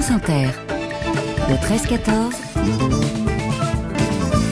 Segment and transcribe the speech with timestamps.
[0.00, 0.48] France Inter.
[1.50, 2.99] Le 13-14.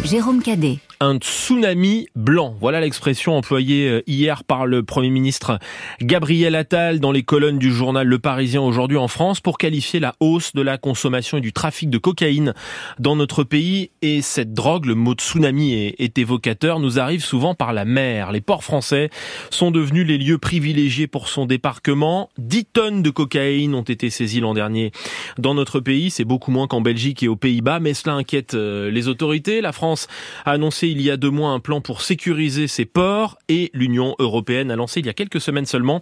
[0.09, 2.57] Jérôme Cadet un tsunami blanc.
[2.61, 5.59] Voilà l'expression employée euh, hier par le Premier ministre
[6.01, 10.17] Gabriel Attal dans les colonnes du journal Le Parisien aujourd'hui en France pour qualifier la
[10.19, 12.53] hausse de la consommation et du trafic de cocaïne
[12.99, 13.91] dans notre pays.
[14.03, 18.33] Et cette drogue, le mot tsunami est, évocateur, nous arrive souvent par la mer.
[18.33, 19.11] Les ports français
[19.51, 22.29] sont devenus les lieux privilégiés pour son débarquement.
[22.39, 24.91] 10 tonnes de cocaïne ont été saisies l'an dernier
[25.39, 26.11] dans notre pays.
[26.11, 29.61] C'est beaucoup moins qu'en Belgique et aux Pays-Bas, mais cela inquiète euh, les autorités.
[29.61, 29.98] La France
[30.45, 34.15] a annoncé il y a deux mois un plan pour sécuriser ses ports et l'Union
[34.19, 36.01] européenne a lancé il y a quelques semaines seulement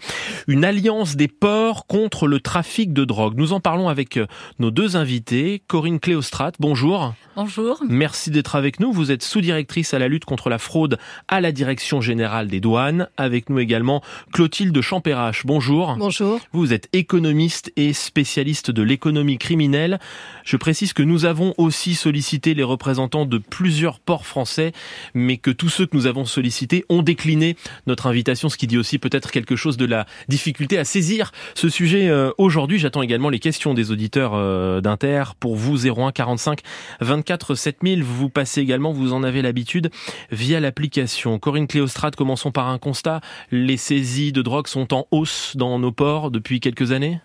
[0.49, 3.35] une alliance des ports contre le trafic de drogue.
[3.37, 4.27] Nous en parlons avec euh,
[4.59, 5.63] nos deux invités.
[5.67, 7.15] Corinne Cléostrate, bonjour.
[7.37, 7.83] Bonjour.
[7.89, 8.93] Merci d'être avec nous.
[8.93, 13.09] Vous êtes sous-directrice à la lutte contre la fraude à la Direction générale des douanes.
[13.17, 14.03] Avec nous également
[14.33, 15.45] Clotilde Champérache.
[15.47, 15.97] Bonjour.
[15.99, 16.41] Bonjour.
[16.53, 19.99] Vous êtes économiste et spécialiste de l'économie criminelle.
[20.45, 24.73] Je précise que nous avons aussi sollicité les représentants de plusieurs ports français,
[25.15, 27.57] mais que tous ceux que nous avons sollicités ont décliné
[27.87, 31.69] notre invitation, ce qui dit aussi peut-être quelque chose de la difficulté à saisir ce
[31.69, 32.79] sujet euh, aujourd'hui.
[32.79, 36.61] J'attends également les questions des auditeurs euh, d'Inter pour vous 01 45
[37.01, 38.05] 24 24 7000.
[38.05, 39.91] Vous passez également, vous en avez l'habitude,
[40.31, 41.39] via l'application.
[41.39, 43.21] Corinne Cléostrate, commençons par un constat.
[43.51, 47.21] Les saisies de drogue sont en hausse dans nos ports depuis quelques années?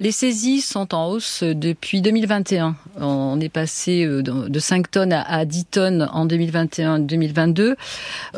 [0.00, 2.76] Les saisies sont en hausse depuis 2021.
[3.00, 7.74] On est passé euh, de 5 tonnes à 10 tonnes en 2021-2022.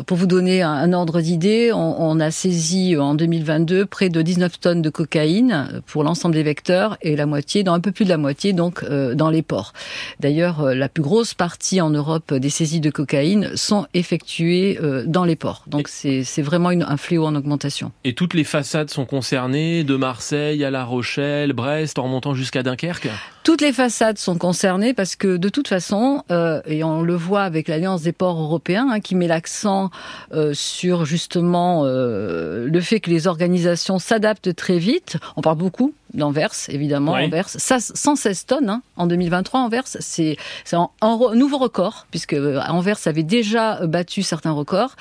[0.07, 4.83] Pour vous donner un ordre d'idée, on a saisi en 2022 près de 19 tonnes
[4.83, 8.19] de cocaïne pour l'ensemble des vecteurs et la moitié, dans un peu plus de la
[8.19, 9.73] moitié, donc euh, dans les ports.
[10.21, 15.25] D'ailleurs, euh, la plus grosse partie en Europe des saisies de cocaïne sont effectuées dans
[15.25, 15.65] les ports.
[15.67, 17.93] Donc c'est vraiment un fléau en augmentation.
[18.05, 22.63] Et toutes les façades sont concernées, de Marseille à La Rochelle Brest, en remontant jusqu'à
[22.63, 23.09] Dunkerque?
[23.47, 27.45] Toutes les façades sont concernées parce que de toute façon, euh, et on le voit
[27.45, 29.93] avec l'Alliance des ports européens, hein, qui met l'accent
[30.35, 35.19] euh, sur justement euh, le fait que les organisations s'adaptent très vite.
[35.37, 37.49] On parle beaucoup d'Anvers, évidemment, Anvers.
[37.49, 40.37] Ça, 116 tonnes hein, en 2023, Anvers, c'est
[40.73, 40.89] un,
[41.35, 42.35] nouveau record, puisque
[42.69, 44.97] Anvers avait déjà battu certains records.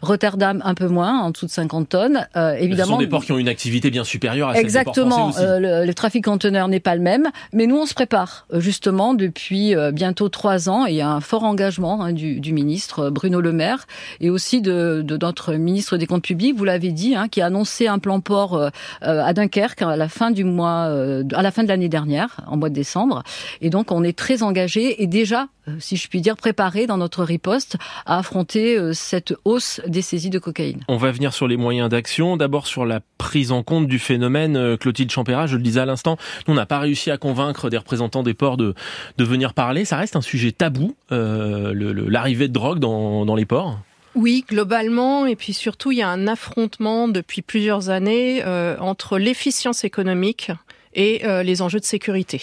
[0.00, 2.28] Rotterdam, un peu moins, en dessous de 50 tonnes.
[2.58, 4.94] évidemment, Ce sont des ports qui ont une activité bien supérieure à celle des ports
[4.94, 8.60] français aussi le, trafic conteneur n'est pas le même, mais nous on se prépare euh,
[8.60, 10.86] justement depuis euh, bientôt trois ans.
[10.86, 13.86] Et il un fort engagement hein, du, du, ministre euh, Bruno Le Maire
[14.20, 17.46] et aussi de, de notre ministre des Comptes Publics, vous l'avez dit, hein, qui a
[17.46, 18.70] annoncé un plan port
[19.00, 22.68] à Dunkerque à la fin du mois, à la fin de l'année dernière, en mois
[22.68, 23.22] de décembre.
[23.60, 27.24] Et donc on est très engagé et déjà, si je puis dire, préparé dans notre
[27.24, 27.76] riposte
[28.06, 30.80] à affronter cette hausse des saisies de cocaïne.
[30.88, 32.36] On va venir sur les moyens d'action.
[32.36, 34.76] D'abord sur la prise en compte du phénomène.
[34.76, 36.16] Clotilde Champéra, je le disais à l'instant,
[36.46, 38.74] nous on n'a pas réussi à convaincre des représentants des ports de,
[39.18, 39.84] de venir parler.
[39.84, 41.72] Ça reste un sujet tabou, euh,
[42.08, 43.78] l'arrivée de drogue dans, dans les ports.
[44.16, 49.18] Oui, globalement, et puis surtout, il y a un affrontement depuis plusieurs années euh, entre
[49.18, 50.50] l'efficience économique
[50.94, 52.42] et euh, les enjeux de sécurité.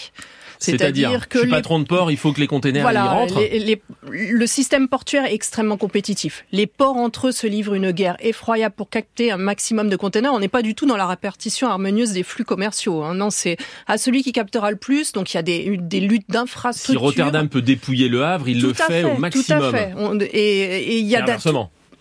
[0.60, 3.42] C'est-à-dire que je suis patron de port, il faut que les containers y rentrent.
[4.10, 6.46] le système portuaire est extrêmement compétitif.
[6.52, 10.34] Les ports entre eux se livrent une guerre effroyable pour capter un maximum de containers.
[10.34, 13.04] On n'est pas du tout dans la répartition harmonieuse des flux commerciaux.
[13.04, 13.16] Hein.
[13.16, 13.58] Non, c'est
[13.88, 15.14] à celui qui captera le plus.
[15.14, 17.00] Donc il y a des, des luttes d'infrastructure.
[17.00, 19.60] Si Rotterdam peut dépouiller le Havre, il le fait, au maximum.
[19.60, 19.94] Tout à fait.
[20.34, 21.26] et, il y a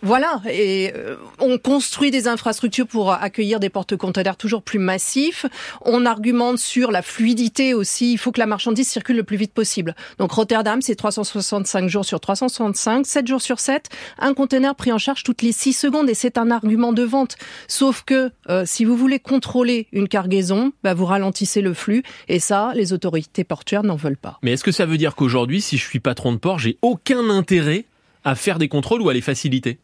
[0.06, 5.47] voilà, et euh, on construit des infrastructures pour accueillir des porte-conteneurs toujours plus massifs.
[5.84, 8.12] On argumente sur la fluidité aussi.
[8.12, 9.97] Il faut que la marchandise circule le plus vite possible.
[10.19, 13.89] Donc Rotterdam, c'est 365 jours sur 365, 7 jours sur 7,
[14.21, 17.34] un conteneur pris en charge toutes les 6 secondes et c'est un argument de vente.
[17.66, 22.39] Sauf que euh, si vous voulez contrôler une cargaison, bah, vous ralentissez le flux et
[22.39, 24.39] ça, les autorités portuaires n'en veulent pas.
[24.43, 27.28] Mais est-ce que ça veut dire qu'aujourd'hui, si je suis patron de port, j'ai aucun
[27.28, 27.87] intérêt
[28.22, 29.81] à faire des contrôles ou à les faciliter?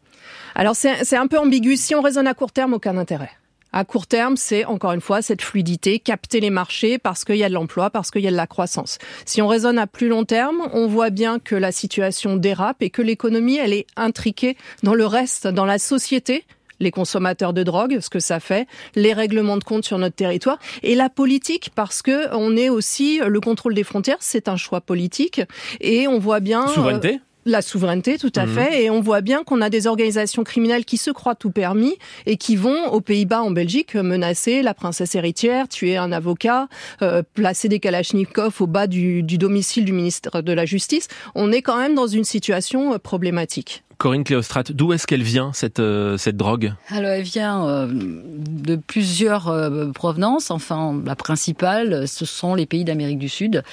[0.55, 1.77] Alors c'est un peu ambigu.
[1.77, 3.31] Si on raisonne à court terme, aucun intérêt.
[3.75, 7.43] À court terme, c'est encore une fois cette fluidité, capter les marchés parce qu'il y
[7.43, 8.99] a de l'emploi, parce qu'il y a de la croissance.
[9.25, 12.91] Si on raisonne à plus long terme, on voit bien que la situation dérape et
[12.91, 16.45] que l'économie, elle est intriquée dans le reste, dans la société
[16.79, 20.59] les consommateurs de drogue, ce que ça fait, les règlements de compte sur notre territoire
[20.81, 24.81] et la politique parce que on est aussi le contrôle des frontières, c'est un choix
[24.81, 25.41] politique
[25.79, 27.21] et on voit bien souveraineté?
[27.45, 28.53] La souveraineté, tout à mhm.
[28.53, 28.83] fait.
[28.83, 32.37] Et on voit bien qu'on a des organisations criminelles qui se croient tout permis et
[32.37, 36.67] qui vont aux Pays-Bas, en Belgique, menacer la princesse héritière, tuer un avocat,
[37.01, 41.07] euh, placer des kalachnikovs au bas du, domicile du ministre de la Justice.
[41.35, 43.83] On est quand même dans une situation euh, problématique.
[43.97, 46.73] Corinne Cléostrate, d'où est-ce qu'elle vient cette euh, cette drogue?
[46.89, 50.51] Alors elle vient euh, de plusieurs euh, provenances.
[50.51, 53.63] Enfin, la principale, ce sont les pays d'Amérique du Sud,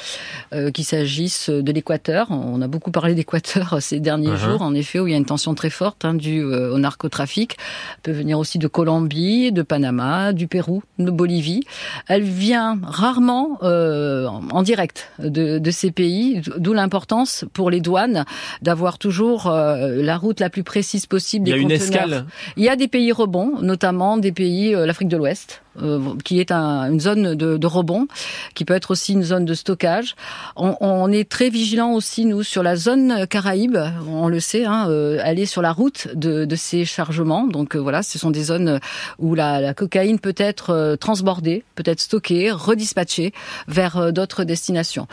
[0.75, 2.29] qu'il s'agisse de l'Équateur.
[2.31, 4.51] On a beaucoup parlé d'Équateur ces derniers uh-huh.
[4.51, 7.57] jours, en effet, où il y a une tension très forte hein, due au narcotrafic.
[7.97, 11.63] Elle peut venir aussi de Colombie, de Panama, du Pérou, de Bolivie.
[12.09, 18.25] Elle vient rarement en direct de, de ces pays, d'où l'importance pour les douanes
[18.63, 22.27] d'avoir toujours la route la plus précise possible des Il y a une escale.
[22.57, 26.41] Il y a des pays rebonds, notamment des pays, euh, l'Afrique de l'Ouest, euh, qui
[26.41, 28.07] est un, une zone de, de, rebond,
[28.55, 30.17] qui peut être aussi une zone de stockage.
[30.57, 33.79] On, on est très vigilant aussi nous sur la zone Caraïbe,
[34.09, 37.47] on le sait, hein, euh, elle est sur la route de, de ces chargements.
[37.47, 38.81] Donc euh, voilà, ce sont des zones
[39.19, 43.33] où la, la cocaïne peut être euh, transbordée, peut être stockée, redispatchée
[43.69, 45.07] vers d'autres destinations.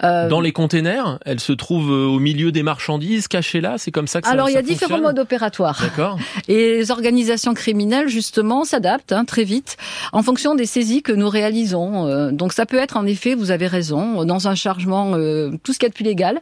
[0.00, 3.76] Dans les containers, elle se trouve au milieu des marchandises, cachée là.
[3.78, 5.78] C'est comme ça que ça Alors il y a différents modes opératoires.
[5.80, 6.18] D'accord.
[6.48, 9.76] Et les organisations criminelles justement s'adaptent hein, très vite
[10.12, 12.06] en fonction des saisies que nous réalisons.
[12.06, 15.72] Euh, donc ça peut être en effet, vous avez raison, dans un chargement euh, tout
[15.72, 16.40] ce qu'il y a de plus légal,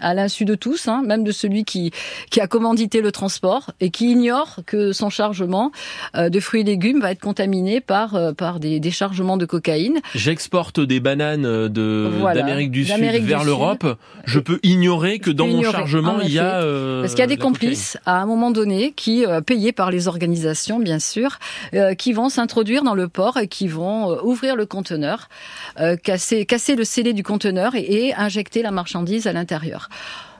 [0.00, 1.90] à l'insu de tous, hein, même de celui qui,
[2.30, 5.70] qui a commandité le transport et qui ignore que son chargement
[6.16, 9.44] euh, de fruits et légumes va être contaminé par, euh, par des, des, chargements de
[9.44, 10.00] cocaïne.
[10.14, 13.98] J'exporte des bananes de, d'Amérique du Sud vers l'Europe.
[14.24, 16.62] Je peux ignorer que dans mon chargement, il y a...
[16.62, 20.08] Euh, Parce qu'il y a des complices, à un moment donné, qui, payés par les
[20.08, 21.38] organisations, bien sûr,
[21.98, 25.28] qui vont s'introduire dans le port et qui vont ouvrir le conteneur,
[26.02, 29.81] casser, casser le scellé du conteneur et, et injecter la marchandise à l'intérieur.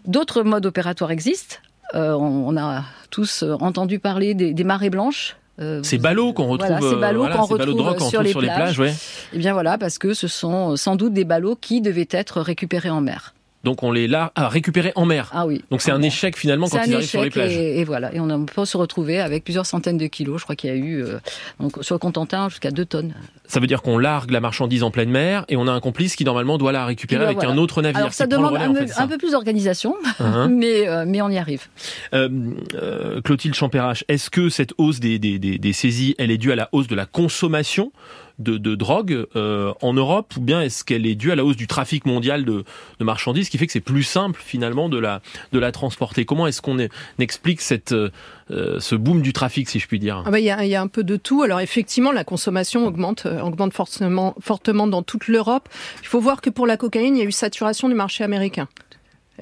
[0.06, 1.56] D'autres modes opératoires existent.
[1.94, 5.36] Euh, on, a tous euh, entendu parler des, marées blanches.
[5.60, 8.80] Euh, ces ballots qu'on retrouve, ces ballots qu'on retrouve sur, les, plages.
[8.80, 8.94] Et
[9.34, 12.88] eh bien voilà, parce que ce sont sans doute des ballots qui devaient être récupérés
[12.88, 13.34] en mer.
[13.64, 15.30] Donc on les l'a ah, récupérés en mer.
[15.32, 15.64] Ah oui.
[15.70, 17.52] Donc c'est un échec finalement quand ils arrivent sur les plages.
[17.52, 18.12] Et, et, voilà.
[18.14, 20.40] Et on peut se retrouver avec plusieurs centaines de kilos.
[20.40, 21.18] Je crois qu'il y a eu euh,
[21.60, 23.14] donc sur le Contentin jusqu'à 2 tonnes.
[23.46, 26.16] Ça veut dire qu'on largue la marchandise en pleine mer et on a un complice
[26.16, 27.98] qui normalement doit la récupérer avec un autre navire.
[27.98, 30.48] Alors ça demande un, peu plus d'organisation, uh-huh.
[30.50, 31.66] mais euh, mais on y arrive.
[32.14, 32.28] Euh,
[32.74, 36.52] euh, Clotilde Champérache, est-ce que cette hausse des, des, des, des saisies, elle est due
[36.52, 37.92] à la hausse de la consommation
[38.38, 41.56] de, de drogue euh, en Europe ou bien est-ce qu'elle est due à la hausse
[41.56, 42.64] du trafic mondial de,
[42.98, 45.20] de marchandises qui fait que c'est plus simple finalement de la,
[45.52, 46.24] de la transporter?
[46.24, 46.78] Comment est-ce qu'on
[47.18, 50.22] explique cette, euh, ce boom du trafic si je puis dire?
[50.26, 51.42] Ah bah, Il y, a, y, a, un peu de tout.
[51.42, 55.68] Alors effectivement la consommation augmente, euh, augmente fortement, fortement dans toute l'Europe.
[56.02, 58.68] Il faut voir que pour la cocaïne il y a eu saturation du marché américain.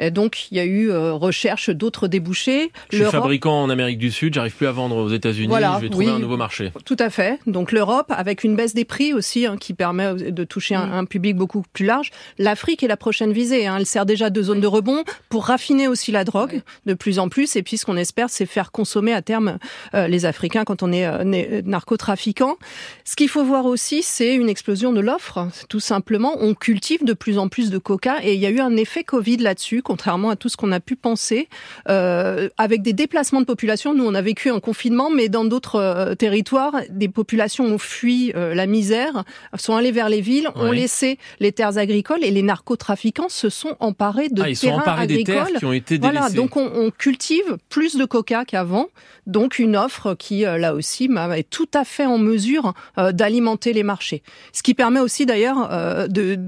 [0.01, 2.73] Et donc, il y a eu euh, recherche d'autres débouchés.
[2.91, 5.89] Je suis fabricant en Amérique du Sud, j'arrive plus à vendre aux États-Unis, je vais
[5.91, 6.73] trouver un nouveau marché.
[6.85, 7.39] Tout à fait.
[7.47, 11.05] Donc l'Europe, avec une baisse des prix aussi, hein, qui permet de toucher un, un,
[11.05, 12.11] public beaucoup plus large.
[12.39, 13.67] L'Afrique est la prochaine visée.
[13.67, 13.77] Hein.
[13.79, 17.29] Elle sert déjà de zone de rebond pour raffiner aussi la drogue de plus en
[17.29, 17.57] plus.
[17.57, 19.59] Et puis, ce qu'on espère, c'est faire consommer à terme
[19.95, 22.57] euh, les Africains quand on est euh, narcotrafiquant.
[23.05, 25.49] Ce qu'il faut voir aussi, c'est une explosion de l'offre.
[25.69, 28.61] Tout simplement, on cultive de plus en plus de coca et il y a eu
[28.61, 31.49] un effet Covid là-dessus contrairement à tout ce qu'on a pu penser,
[31.89, 33.93] euh, avec des déplacements de population.
[33.93, 38.33] Nous, on a vécu un confinement, mais dans d'autres euh, territoires, des populations ont fui
[38.37, 39.25] euh, la misère,
[39.57, 43.77] sont allées vers les villes, ont laissé les terres agricoles et les narcotrafiquants se sont
[43.81, 45.59] emparés de ah, terrains agricoles.
[45.59, 46.19] qui ont été délaissés.
[46.19, 48.87] Voilà, donc on, on cultive plus de coca qu'avant,
[49.27, 54.23] donc une offre qui, là aussi, est tout à fait en mesure d'alimenter les marchés.
[54.53, 55.69] Ce qui permet aussi d'ailleurs
[56.09, 56.39] de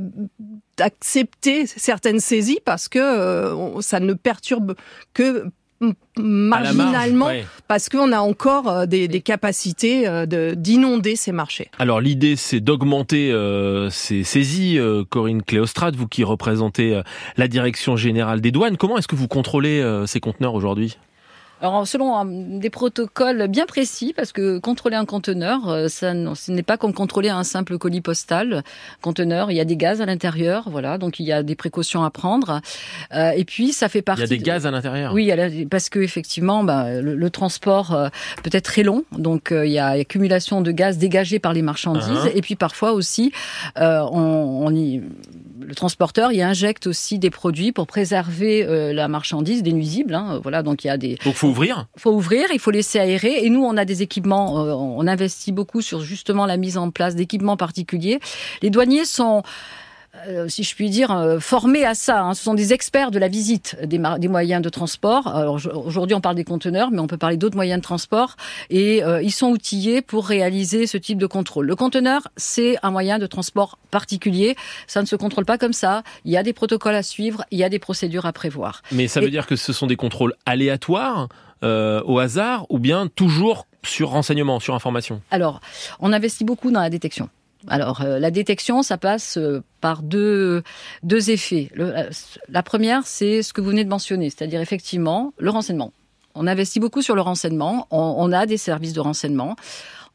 [0.77, 4.75] d'accepter certaines saisies parce que euh, ça ne perturbe
[5.15, 5.45] que
[6.17, 7.29] marginalement
[7.67, 11.69] parce qu'on a encore euh, des, des capacités euh, d'inonder ces marchés.
[11.79, 13.35] Alors l'idée c'est d'augmenter
[13.91, 14.79] ces saisies.
[15.11, 17.01] Corinne Cléostrate, vous qui représentez
[17.37, 20.97] la direction générale des douanes, comment est-ce que vous contrôlez ces conteneurs aujourd'hui?
[21.63, 26.65] Alors, selon des protocoles bien précis, parce que contrôler un conteneur, euh, ça, ce n'est
[26.65, 28.65] pas comme contrôler un simple colis postal.
[29.01, 32.03] Conteneur, il y a des gaz à l'intérieur, voilà, donc il y a des précautions
[32.03, 32.61] à prendre.
[33.15, 34.23] Euh, et puis, ça fait partie.
[34.23, 35.15] Il y a des gaz à l'intérieur.
[35.15, 35.31] Oui,
[35.71, 38.09] parce que effectivement, bah, le, transport euh,
[38.43, 42.09] peut être très long, donc il y a accumulation de gaz dégagé par les marchandises.
[42.09, 42.37] Uh-huh.
[42.37, 43.33] Et puis parfois aussi,
[43.77, 43.83] on,
[44.65, 45.01] on y
[45.67, 50.15] le transporteur il injecte aussi des produits pour préserver euh, la marchandise des nuisibles.
[50.15, 51.17] Hein, voilà, donc il y a des.
[51.25, 51.87] Donc faut ouvrir.
[51.97, 53.45] Faut ouvrir, il faut laisser aérer.
[53.45, 54.65] Et nous, on a des équipements.
[54.65, 58.21] Euh, on investit beaucoup sur justement la mise en place d'équipements particuliers.
[58.63, 59.43] Les douaniers sont
[60.29, 62.23] euh, si je puis dire, euh, formés à ça.
[62.23, 62.35] Hein.
[62.35, 65.27] Ce sont des experts de la visite des, des moyens de transport.
[65.27, 68.37] Alors aujourd'hui, on parle des conteneurs, mais on peut parler d'autres moyens de transport.
[68.69, 71.67] Et euh, ils sont outillés pour réaliser ce type de contrôle.
[71.67, 74.55] Le conteneur, c'est un moyen de transport particulier.
[74.87, 76.03] Ça ne se contrôle pas comme ça.
[76.25, 78.83] Il y a des protocoles à suivre, il y a des procédures à prévoir.
[78.93, 81.29] Mais ça veut dire que ce sont des contrôles aléatoires,
[81.63, 85.23] au hasard, ou bien toujours sur renseignement, sur information?
[85.31, 85.61] Alors,
[86.01, 87.29] on investit beaucoup dans la détection.
[87.69, 90.63] Alors, euh, la détection, ça passe euh, par deux,
[91.03, 91.71] deux effets.
[91.79, 92.11] Euh,
[92.49, 95.93] la première, c'est ce que vous venez de mentionner, c'est-à-dire effectivement le renseignement.
[96.35, 99.55] On investit beaucoup sur le renseignement, on a des services de renseignement.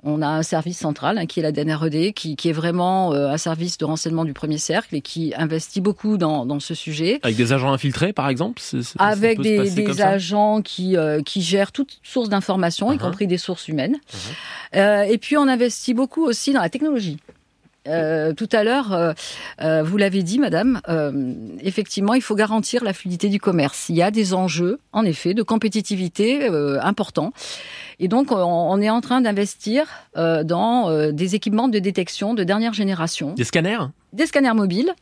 [0.03, 3.29] On a un service central hein, qui est la DNRED, qui, qui est vraiment euh,
[3.29, 7.19] un service de renseignement du premier cercle et qui investit beaucoup dans, dans ce sujet.
[7.23, 8.61] Avec des agents infiltrés, par exemple
[8.99, 12.99] Avec des, des agents qui, euh, qui gèrent toutes sources d'informations, y uh-huh.
[12.99, 13.97] compris des sources humaines.
[14.13, 14.77] Uh-huh.
[14.77, 17.17] Euh, et puis on investit beaucoup aussi dans la technologie.
[17.87, 19.13] Euh, tout à l'heure, euh,
[19.61, 20.81] euh, vous l'avez dit, Madame,
[21.61, 23.89] effectivement, il faut garantir la fluidité du commerce.
[23.89, 26.47] Il y a des enjeux, en effet, de compétitivité
[26.81, 27.33] importants.
[27.99, 33.33] Et donc, on, est en train d'investir dans des équipements de détection de dernière génération.
[33.33, 33.89] Des scanners?
[34.13, 34.93] Des scanners mobiles.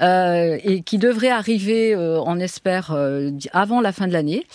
[0.00, 4.46] Euh, et qui devrait arriver, euh, on espère, euh, avant la fin de l'année.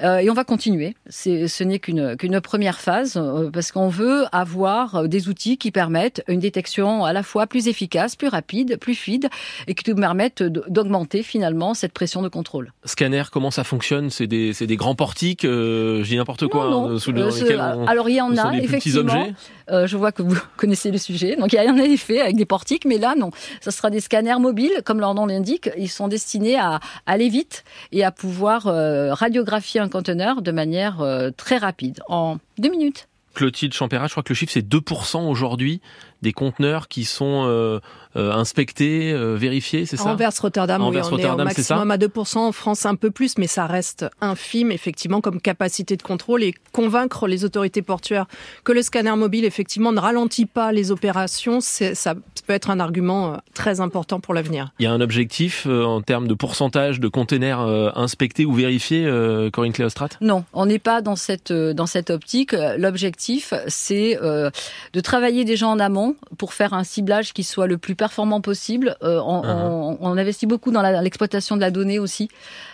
[0.00, 0.94] et on va continuer.
[1.08, 3.20] Ce n'est qu'une qu'une première phase
[3.52, 8.16] parce qu'on veut avoir des outils qui permettent une détection à la fois plus efficace,
[8.16, 9.28] plus rapide, plus fluide
[9.68, 12.72] et qui nous permettent d'augmenter finalement cette pression de contrôle.
[12.84, 14.10] Scanner, comment ça fonctionne?
[14.10, 17.86] C'est des, des grands portiques, j'ai n'importe quoi, non, non.
[17.86, 19.28] Alors il y en a, effectivement.
[19.68, 21.36] je vois que vous connaissez le sujet.
[21.36, 23.30] Donc il y en a effet avec des portiques, mais là non.
[23.60, 27.64] Ça sera des scanners mobiles comme leur nom l'indique, ils sont destinés à, aller vite
[27.92, 33.08] et à pouvoir euh, radiographier un conteneur de manière euh, très rapide, en deux minutes.
[33.32, 35.80] Clotilde Champéra, je crois que le chiffre c'est 2% aujourd'hui
[36.22, 37.80] des conteneurs qui sont euh,
[38.16, 40.10] euh, inspectés, euh, vérifiés, c'est ça?
[40.10, 43.48] Anvers Rotterdam, oui, on est au maximum à 2%, en France un peu plus, mais
[43.48, 48.26] ça reste infime effectivement comme capacité de contrôle et convaincre les autorités portuaires
[48.64, 52.14] que le scanner mobile effectivement ne ralentit pas les opérations, ça
[52.46, 54.72] peut être un argument très important pour l'avenir.
[54.78, 57.60] Il y a un objectif en termes de pourcentage de containers
[57.96, 59.08] inspectés ou vérifiés,
[59.52, 62.54] Corinne Cléostrat Non, on n'est pas dans cette dans cette optique.
[62.78, 67.94] L'objectif, c'est de travailler déjà en amont pour faire un ciblage qui soit le plus
[67.94, 68.96] performant possible.
[69.02, 69.96] Euh, uh-huh.
[70.00, 72.28] on, investit beaucoup dans l'exploitation de la donnée aussi,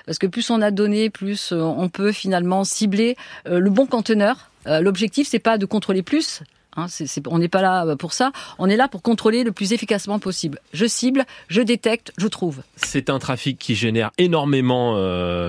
[0.06, 3.16] parce que plus on a de données, plus euh, on peut finalement cibler
[3.46, 4.50] euh, le bon conteneur.
[4.66, 6.42] L'objectif, c'est pas de contrôler plus,
[6.76, 6.86] Hein,
[7.26, 8.30] on n'est pas là pour ça.
[8.58, 10.60] On est là pour contrôler le plus efficacement possible.
[10.72, 12.62] Je cible, je détecte, je trouve.
[12.76, 14.92] C'est un trafic qui génère énormément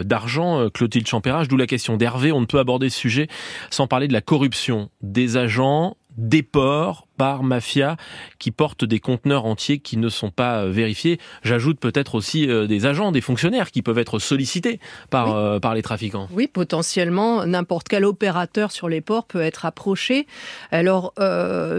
[0.04, 2.32] d'argent, Clotilde Champérage, d'où la question d'Hervé.
[2.32, 3.28] On ne peut aborder ce sujet
[3.70, 7.98] sans parler de la corruption des agents, des ports par mafia
[8.40, 11.20] qui portent des conteneurs entiers qui ne sont pas euh, vérifiés.
[11.44, 15.76] J'ajoute peut-être aussi euh, des agents, des fonctionnaires qui peuvent être sollicités par, euh, par
[15.76, 16.30] les trafiquants.
[16.32, 20.28] Oui, potentiellement, n'importe quel opérateur sur les ports peut être approché.
[20.72, 21.14] Alors,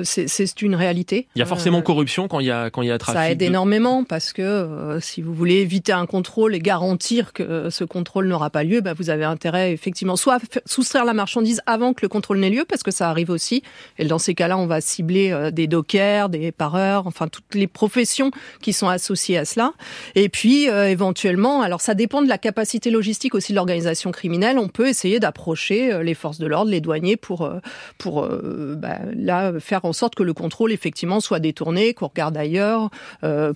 [0.04, 1.26] c'est une réalité.
[1.34, 3.18] Il y a forcément corruption quand il y a, quand il y a trafic.
[3.18, 7.84] Ça aide énormément parce que si vous voulez éviter un contrôle et garantir que ce
[7.84, 11.94] contrôle n'aura pas lieu, bah, vous avez intérêt effectivement soit à soustraire la marchandise avant
[11.94, 13.62] que le contrôle n'ait lieu parce que ça arrive aussi.
[13.98, 17.66] Et dans ces cas-là, on va cibler euh, des dockers, des pareurs, enfin toutes les
[17.66, 19.72] professions qui sont associées à cela.
[20.14, 24.58] Et puis euh, éventuellement, alors ça dépend de la capacité logistique aussi de l'organisation criminelle,
[24.58, 27.50] on peut essayer d'approcher euh, les forces de l'ordre, les douaniers pour
[27.98, 32.90] pour bah, là faire en sorte que le contrôle effectivement soit détourné, qu'on regarde ailleurs,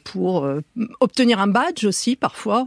[0.04, 0.48] pour
[1.00, 2.66] obtenir un badge aussi parfois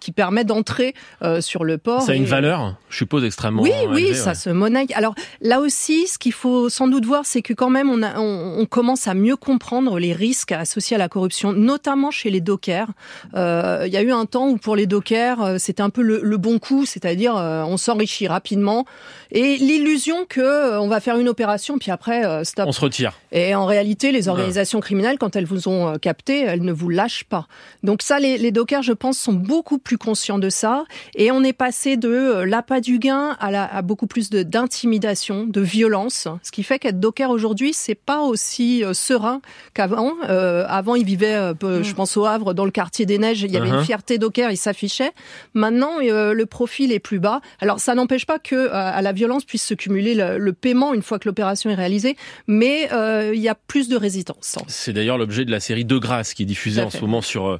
[0.00, 0.94] qui permet d'entrer
[1.40, 2.02] sur le port.
[2.02, 3.62] Ça a une valeur, je suppose extrêmement.
[3.62, 4.86] Oui, oui, ça se monnaie.
[4.94, 8.18] Alors là aussi, ce qu'il faut sans doute voir, c'est que quand même on a
[8.18, 12.40] on, on, commence à mieux comprendre les risques associés à la corruption, notamment chez les
[12.40, 12.88] dockers.
[13.34, 16.02] Euh, il y a eu un temps où pour les dockers, euh, c'était un peu
[16.02, 18.84] le, bon coup, c'est-à-dire euh, on s'enrichit rapidement
[19.30, 22.66] et l'illusion que on va faire une opération puis après stop.
[22.68, 23.12] On se retire.
[23.30, 27.24] Et en réalité, les organisations criminelles, quand elles vous ont capté, elles ne vous lâchent
[27.24, 27.46] pas.
[27.82, 30.84] Donc ça, les, les dockers, je pense, sont beaucoup plus conscients de ça
[31.14, 35.52] et on est passé de l'appât du gain à, la, à beaucoup plus d'intimidation, de,
[35.52, 39.40] de violence, ce qui fait qu'être docker aujourd'hui, c'est pas aussi euh, serein
[39.74, 40.14] qu'avant.
[40.28, 41.82] Euh, avant, il vivait, euh, mm.
[41.82, 43.42] je pense au Havre, dans le quartier des Neiges.
[43.42, 43.84] Il y avait une uh-huh.
[43.84, 45.12] fierté docker, il s'affichait.
[45.54, 47.40] Maintenant, le profil est plus bas.
[47.60, 51.18] Alors, ça n'empêche pas que à la violence puisse se cumuler le, paiement une fois
[51.18, 52.88] que l'opération est réalisée, mais
[53.34, 54.56] il y a plus de résistance.
[54.66, 57.58] C'est d'ailleurs l'objet de la série De Grâce qui est diffusée en ce moment sur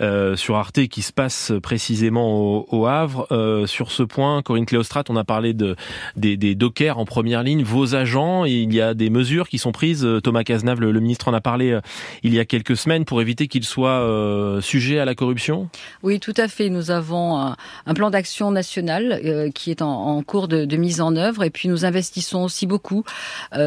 [0.00, 3.66] sur Arte, qui se passe précisément au, Havre.
[3.66, 5.76] sur ce point, Corinne Cléostrat, on a parlé de
[6.16, 9.58] des, des dockers en première ligne, vos agents, et il y a des mesures qui
[9.58, 11.78] sont prises Thomas Cazenave, le, ministre en a parlé
[12.22, 15.68] il y a quelques semaines pour éviter qu'il soit sujet à la corruption.
[16.02, 16.70] Oui, tout à fait.
[16.70, 21.50] Nous avons un, plan d'action national qui est en, cours de, mise en œuvre et
[21.50, 23.04] puis nous investissons aussi beaucoup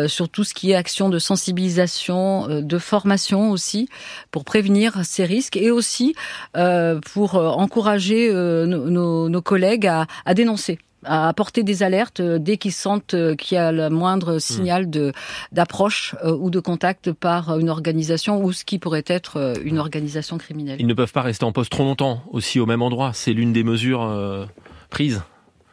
[0.07, 3.87] sur tout ce qui est action de sensibilisation, de formation aussi
[4.31, 6.15] pour prévenir ces risques et aussi
[6.53, 13.35] pour encourager nos, collègues à dénoncer à apporter des alertes euh, dès qu'ils sentent euh,
[13.35, 14.39] qu'il y a le moindre hmm.
[14.39, 15.11] signal de
[15.51, 20.37] d'approche euh, ou de contact par une organisation ou ce qui pourrait être une organisation
[20.37, 20.77] criminelle.
[20.79, 23.11] Ils ne peuvent pas rester en poste trop longtemps aussi au même endroit.
[23.13, 24.47] C'est l'une des mesures
[24.89, 25.21] prises.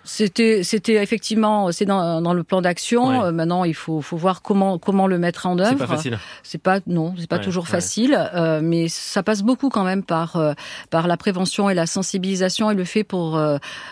[0.04, 3.24] C'était, c'était effectivement, c'est dans, dans, le plan d'action.
[3.24, 5.70] Euh, maintenant, il faut, faut voir comment, comment le mettre en œuvre.
[5.70, 6.18] C'est pas facile.
[6.42, 10.36] C'est pas, non, c'est pas toujours facile, euh, mais ça passe beaucoup quand même par,
[10.36, 10.52] euh,
[10.90, 13.40] par la prévention et la sensibilisation et le fait pour,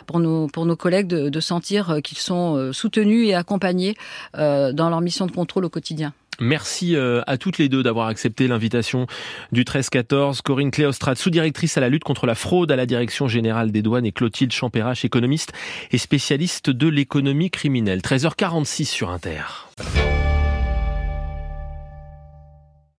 [0.06, 3.96] pour nos, pour nos collègues de, de sentir qu'ils sont soutenus et accompagnés
[4.34, 6.12] dans leur mission de contrôle au quotidien.
[6.42, 9.06] Merci euh, à toutes les deux d'avoir accepté l'invitation
[9.52, 10.42] du 13-14.
[10.42, 14.06] Corinne Cléostrade, sous-directrice à la lutte contre la fraude à la Direction générale des douanes
[14.06, 15.52] et Clotilde Champérache, économiste
[15.92, 18.00] et spécialiste de l'économie criminelle.
[18.00, 19.42] 13h46 sur Inter.